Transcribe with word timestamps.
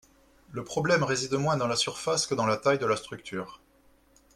Le 0.51 0.63
problème 0.63 1.03
réside 1.03 1.33
moins 1.35 1.57
dans 1.57 1.67
la 1.67 1.75
surface 1.75 2.25
que 2.25 2.33
dans 2.33 2.47
la 2.47 2.57
taille 2.57 2.79
de 2.79 2.87
la 2.87 2.95
structure. 2.95 3.61